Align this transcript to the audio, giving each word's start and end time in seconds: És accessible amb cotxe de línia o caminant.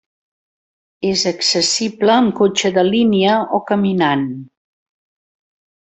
És 1.09 1.25
accessible 1.31 2.15
amb 2.15 2.35
cotxe 2.41 2.73
de 2.79 2.87
línia 2.89 3.37
o 3.59 3.63
caminant. 3.71 4.27